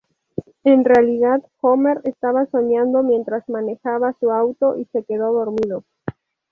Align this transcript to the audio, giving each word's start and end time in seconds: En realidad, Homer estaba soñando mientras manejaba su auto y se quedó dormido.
En 0.63 0.83
realidad, 0.83 1.43
Homer 1.61 2.01
estaba 2.05 2.47
soñando 2.47 3.03
mientras 3.03 3.47
manejaba 3.47 4.15
su 4.19 4.31
auto 4.31 4.75
y 4.75 4.85
se 4.85 5.03
quedó 5.03 5.31
dormido. 5.31 5.83